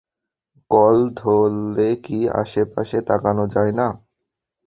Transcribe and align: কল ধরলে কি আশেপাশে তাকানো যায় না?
কল 0.71 0.97
ধরলে 1.19 1.89
কি 2.05 2.19
আশেপাশে 2.41 2.97
তাকানো 3.09 3.43
যায় 3.53 3.73
না? 3.79 3.87